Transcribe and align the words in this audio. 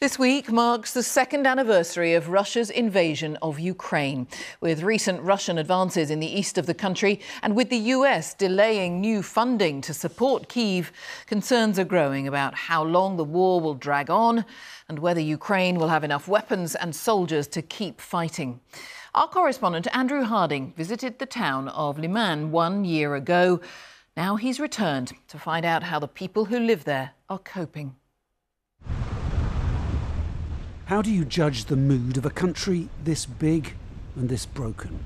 This 0.00 0.18
week 0.18 0.50
marks 0.50 0.94
the 0.94 1.02
second 1.02 1.46
anniversary 1.46 2.14
of 2.14 2.30
Russia's 2.30 2.70
invasion 2.70 3.36
of 3.42 3.60
Ukraine. 3.60 4.28
With 4.62 4.82
recent 4.82 5.20
Russian 5.20 5.58
advances 5.58 6.10
in 6.10 6.20
the 6.20 6.38
east 6.38 6.56
of 6.56 6.64
the 6.64 6.72
country 6.72 7.20
and 7.42 7.54
with 7.54 7.68
the 7.68 7.92
US 7.96 8.32
delaying 8.32 9.02
new 9.02 9.22
funding 9.22 9.82
to 9.82 9.92
support 9.92 10.48
Kiev, 10.48 10.90
concerns 11.26 11.78
are 11.78 11.84
growing 11.84 12.26
about 12.26 12.54
how 12.54 12.82
long 12.82 13.18
the 13.18 13.24
war 13.24 13.60
will 13.60 13.74
drag 13.74 14.08
on 14.08 14.46
and 14.88 15.00
whether 15.00 15.20
Ukraine 15.20 15.78
will 15.78 15.88
have 15.88 16.02
enough 16.02 16.26
weapons 16.26 16.74
and 16.74 16.96
soldiers 16.96 17.46
to 17.48 17.60
keep 17.60 18.00
fighting. 18.00 18.60
Our 19.14 19.28
correspondent 19.28 19.86
Andrew 19.94 20.22
Harding 20.22 20.72
visited 20.78 21.18
the 21.18 21.26
town 21.26 21.68
of 21.68 21.98
Lyman 21.98 22.52
one 22.52 22.86
year 22.86 23.16
ago. 23.16 23.60
Now 24.16 24.36
he's 24.36 24.60
returned 24.60 25.12
to 25.28 25.38
find 25.38 25.66
out 25.66 25.82
how 25.82 25.98
the 25.98 26.08
people 26.08 26.46
who 26.46 26.58
live 26.58 26.84
there 26.84 27.10
are 27.28 27.38
coping. 27.38 27.96
How 30.90 31.02
do 31.02 31.12
you 31.12 31.24
judge 31.24 31.66
the 31.66 31.76
mood 31.76 32.16
of 32.16 32.26
a 32.26 32.30
country 32.30 32.88
this 33.04 33.24
big 33.24 33.74
and 34.16 34.28
this 34.28 34.44
broken? 34.44 35.04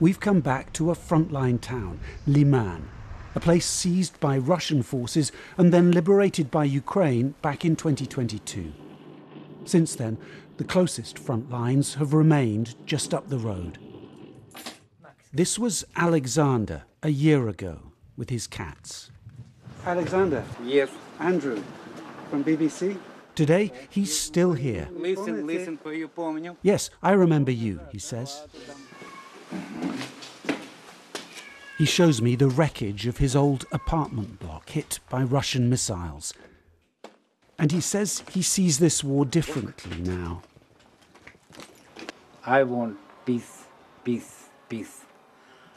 We've 0.00 0.18
come 0.18 0.40
back 0.40 0.72
to 0.72 0.90
a 0.90 0.96
frontline 0.96 1.60
town, 1.60 2.00
Lyman, 2.26 2.88
a 3.36 3.38
place 3.38 3.66
seized 3.66 4.18
by 4.18 4.36
Russian 4.36 4.82
forces 4.82 5.30
and 5.56 5.72
then 5.72 5.92
liberated 5.92 6.50
by 6.50 6.64
Ukraine 6.64 7.36
back 7.40 7.64
in 7.64 7.76
2022. 7.76 8.72
Since 9.64 9.94
then, 9.94 10.18
the 10.56 10.64
closest 10.64 11.20
front 11.20 11.52
lines 11.52 11.94
have 11.94 12.12
remained 12.12 12.74
just 12.84 13.14
up 13.14 13.28
the 13.28 13.38
road. 13.38 13.78
This 15.32 15.56
was 15.56 15.84
Alexander 15.94 16.82
a 17.00 17.10
year 17.10 17.48
ago 17.48 17.92
with 18.16 18.28
his 18.28 18.48
cats. 18.48 19.12
Alexander. 19.86 20.42
Yes. 20.64 20.90
Andrew 21.20 21.62
from 22.28 22.42
BBC. 22.42 22.98
Today, 23.34 23.72
he's 23.90 24.18
still 24.18 24.52
here. 24.52 24.88
Listen, 24.92 25.46
listen, 25.46 26.56
Yes, 26.62 26.90
I 27.02 27.12
remember 27.12 27.50
you, 27.50 27.80
he 27.90 27.98
says. 27.98 28.46
He 31.76 31.84
shows 31.84 32.22
me 32.22 32.36
the 32.36 32.48
wreckage 32.48 33.08
of 33.08 33.18
his 33.18 33.34
old 33.34 33.66
apartment 33.72 34.38
block 34.38 34.70
hit 34.70 35.00
by 35.10 35.24
Russian 35.24 35.68
missiles. 35.68 36.32
And 37.58 37.72
he 37.72 37.80
says 37.80 38.22
he 38.30 38.42
sees 38.42 38.78
this 38.78 39.02
war 39.02 39.24
differently 39.24 40.00
now. 40.00 40.42
I 42.46 42.62
want 42.62 42.98
peace, 43.26 43.64
peace, 44.04 44.48
peace. 44.68 45.00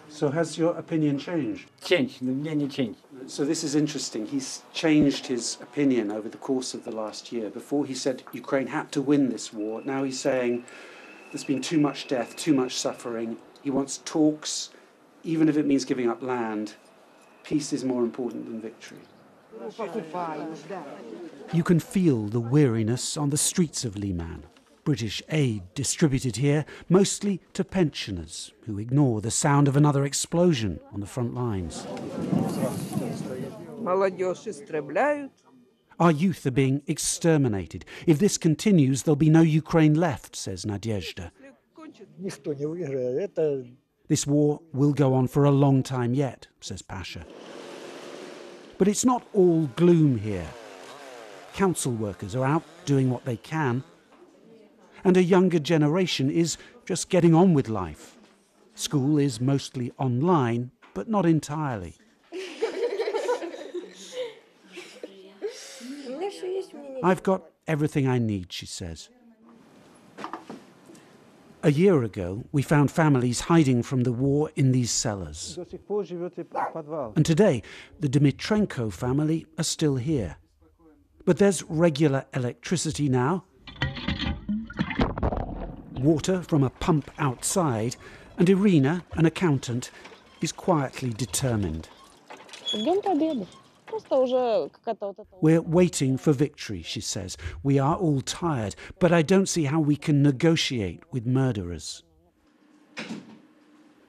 So 0.10 0.30
has 0.30 0.58
your 0.58 0.76
opinion 0.78 1.20
changed? 1.20 1.70
Change, 1.84 2.20
any 2.22 2.68
change. 2.68 2.98
So 3.28 3.46
this 3.46 3.64
is 3.64 3.76
interesting. 3.76 4.26
He's 4.26 4.64
changed 4.74 5.28
his 5.28 5.58
opinion 5.62 6.12
over 6.12 6.30
the 6.30 6.38
course 6.38 6.74
of 6.74 6.86
the 6.86 6.92
last 6.92 7.32
year. 7.32 7.50
Before 7.50 7.86
he 7.86 7.94
said 7.94 8.24
Ukraine 8.32 8.68
had 8.68 8.92
to 8.94 9.02
win 9.02 9.30
this 9.30 9.54
war. 9.54 9.82
Now 9.84 10.04
he's 10.04 10.20
saying 10.20 10.64
there's 11.32 11.44
been 11.44 11.62
too 11.62 11.80
much 11.80 12.08
death, 12.08 12.36
too 12.36 12.54
much 12.54 12.74
suffering. 12.76 13.38
He 13.62 13.70
wants 13.70 14.02
talks, 14.06 14.70
even 15.24 15.50
if 15.50 15.58
it 15.58 15.66
means 15.66 15.84
giving 15.84 16.10
up 16.10 16.22
land. 16.22 16.76
Peace 17.44 17.74
is 17.74 17.84
more 17.84 18.04
important 18.04 18.46
than 18.46 18.62
victory. 18.62 18.98
You 21.54 21.64
can 21.64 21.80
feel 21.80 22.28
the 22.28 22.40
weariness 22.40 23.18
on 23.18 23.30
the 23.30 23.38
streets 23.38 23.84
of 23.84 23.98
Lyman. 23.98 24.44
British 24.88 25.22
aid 25.28 25.64
distributed 25.76 26.38
here, 26.38 26.64
mostly 26.88 27.42
to 27.52 27.66
pensioners 27.66 28.54
who 28.66 28.80
ignore 28.80 29.20
the 29.20 29.30
sound 29.30 29.68
of 29.68 29.76
another 29.76 30.06
explosion 30.06 30.80
on 30.94 31.02
the 31.02 31.06
front 31.06 31.34
lines. 31.34 31.86
Our 36.00 36.10
youth 36.10 36.46
are 36.46 36.52
being 36.52 36.84
exterminated. 36.88 37.84
If 38.06 38.20
this 38.20 38.38
continues, 38.38 39.04
there'll 39.04 39.18
be 39.18 39.30
no 39.30 39.42
Ukraine 39.42 39.94
left, 39.94 40.38
says 40.38 40.64
Nadezhda. 40.64 41.32
This 44.08 44.26
war 44.26 44.62
will 44.72 44.94
go 44.94 45.14
on 45.14 45.28
for 45.28 45.44
a 45.44 45.52
long 45.52 45.84
time 45.84 46.14
yet, 46.14 46.48
says 46.62 46.82
Pasha. 46.82 47.26
But 48.78 48.88
it's 48.88 49.04
not 49.04 49.28
all 49.34 49.70
gloom 49.76 50.18
here. 50.18 50.48
Council 51.54 51.92
workers 51.92 52.38
are 52.38 52.46
out 52.46 52.64
doing 52.86 53.10
what 53.10 53.26
they 53.26 53.36
can 53.36 53.84
and 55.08 55.16
a 55.16 55.24
younger 55.24 55.58
generation 55.58 56.30
is 56.30 56.58
just 56.86 57.08
getting 57.08 57.34
on 57.34 57.54
with 57.54 57.70
life. 57.70 58.18
School 58.76 59.18
is 59.18 59.40
mostly 59.40 59.94
online, 59.98 60.72
but 60.94 61.08
not 61.08 61.26
entirely. 61.26 61.96
I've 67.02 67.24
got 67.24 67.44
everything 67.68 68.06
I 68.06 68.20
need, 68.20 68.52
she 68.52 68.66
says. 68.66 69.08
A 71.64 71.72
year 71.72 72.04
ago, 72.04 72.44
we 72.52 72.62
found 72.62 72.92
families 72.92 73.40
hiding 73.42 73.84
from 73.84 74.04
the 74.04 74.12
war 74.12 74.52
in 74.58 74.74
these 74.74 74.92
cellars. 74.92 75.58
And 77.16 77.26
today, 77.26 77.64
the 78.00 78.10
Dmitrenko 78.10 78.92
family 78.92 79.46
are 79.58 79.64
still 79.64 79.96
here. 79.96 80.36
But 81.24 81.38
there's 81.38 81.64
regular 81.64 82.26
electricity 82.34 83.08
now, 83.08 83.46
water 86.00 86.42
from 86.42 86.64
a 86.64 86.70
pump 86.70 87.12
outside, 87.18 87.96
and 88.38 88.50
Irina, 88.50 89.04
an 89.14 89.26
accountant, 89.26 89.92
is 90.42 90.52
quietly 90.52 91.12
determined. 91.12 91.90
We're 95.42 95.62
waiting 95.62 96.18
for 96.18 96.34
victory, 96.34 96.82
she 96.82 97.02
says. 97.02 97.38
We 97.64 97.80
are 97.80 97.96
all 97.96 98.22
tired, 98.22 98.76
but 99.00 99.12
I 99.12 99.22
don't 99.22 99.48
see 99.48 99.64
how 99.64 99.80
we 99.80 99.96
can 99.96 100.22
negotiate 100.22 101.02
with 101.12 101.26
murderers. 101.26 102.04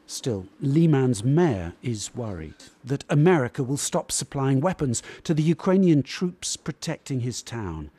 Still, 0.07 0.47
Lyman's 0.61 1.23
mayor 1.23 1.75
is 1.83 2.15
worried 2.15 2.55
that 2.83 3.05
America 3.11 3.63
will 3.63 3.77
stop 3.77 4.11
supplying 4.11 4.61
weapons 4.61 5.03
to 5.25 5.35
the 5.35 5.43
Ukrainian 5.43 6.03
troops 6.03 6.57
protecting 6.57 7.21
his 7.21 7.43
town. 7.43 7.91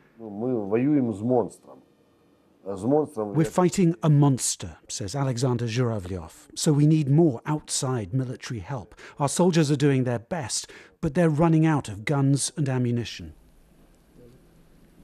We're 2.71 3.45
fighting 3.45 3.95
a 4.03 4.11
monster, 4.11 4.77
says 4.87 5.15
Alexander 5.15 5.65
Zhuravlyov, 5.65 6.49
so 6.53 6.71
we 6.71 6.85
need 6.85 7.09
more 7.09 7.41
outside 7.47 8.13
military 8.13 8.59
help. 8.59 8.93
Our 9.17 9.27
soldiers 9.27 9.71
are 9.71 9.75
doing 9.75 10.03
their 10.03 10.19
best, 10.19 10.69
but 11.01 11.15
they're 11.15 11.31
running 11.31 11.65
out 11.65 11.89
of 11.89 12.05
guns 12.05 12.51
and 12.55 12.69
ammunition. 12.69 13.33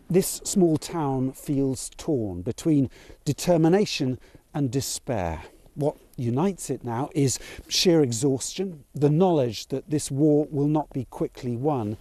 This 0.07 0.41
small 0.43 0.77
town 0.77 1.31
feels 1.31 1.89
torn 1.97 2.43
between 2.43 2.91
determination 3.23 4.19
and 4.53 4.69
despair. 4.69 5.41
What 5.73 5.97
unites 6.17 6.69
it 6.69 6.83
now 6.83 7.09
is 7.15 7.39
sheer 7.67 8.03
exhaustion, 8.03 8.83
the 8.93 9.09
knowledge 9.09 9.69
that 9.69 9.89
this 9.89 10.11
war 10.11 10.47
will 10.51 10.67
not 10.67 10.93
be 10.93 11.05
quickly 11.05 11.55
won, 11.55 11.97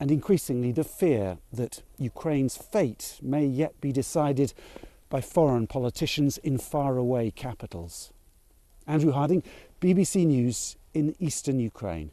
and 0.00 0.10
increasingly 0.10 0.72
the 0.72 0.82
fear 0.82 1.38
that 1.52 1.84
Ukraine's 1.96 2.56
fate 2.56 3.20
may 3.22 3.46
yet 3.46 3.80
be 3.80 3.92
decided 3.92 4.52
by 5.08 5.20
foreign 5.20 5.66
politicians 5.66 6.38
in 6.38 6.58
faraway 6.58 7.30
capitals. 7.30 8.12
Andrew 8.86 9.12
Harding, 9.12 9.42
BBC 9.80 10.26
News 10.26 10.76
in 10.94 11.14
eastern 11.18 11.58
Ukraine. 11.58 12.10